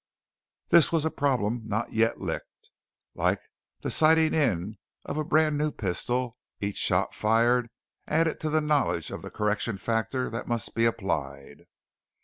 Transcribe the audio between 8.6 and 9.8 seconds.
knowledge of the correction